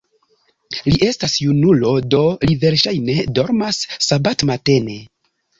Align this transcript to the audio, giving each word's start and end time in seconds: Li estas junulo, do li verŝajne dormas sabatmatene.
Li 0.93 0.93
estas 1.07 1.35
junulo, 1.43 1.91
do 2.15 2.21
li 2.47 2.57
verŝajne 2.65 3.19
dormas 3.39 3.85
sabatmatene. 4.09 5.01